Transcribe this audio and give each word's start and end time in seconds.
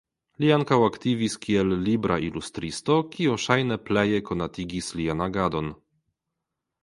Li 0.43 0.47
ankaŭ 0.53 0.77
aktivis 0.85 1.35
kiel 1.43 1.73
libra 1.89 2.17
ilustristo 2.27 2.97
kio 3.15 3.35
ŝajne 3.43 3.77
pleje 3.89 4.23
konatigis 4.31 4.89
lian 5.03 5.21
agadon. 5.27 5.69